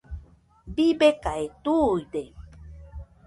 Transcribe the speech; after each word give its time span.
Bibekae 0.75 1.45
tuide. 1.63 2.23